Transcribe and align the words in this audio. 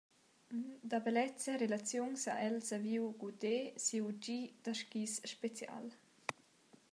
Da 0.93 0.99
bellezia 1.07 1.57
relaziuns 1.63 2.21
ha 2.31 2.35
el 2.47 2.57
saviu 2.69 3.03
guder 3.25 3.55
siu 3.85 4.05
gi 4.23 4.39
da 4.63 4.71
skis 4.81 5.13
special. 5.33 5.85